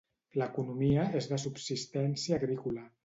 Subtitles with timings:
[0.41, 2.89] L'economia és de subsistència agrícola.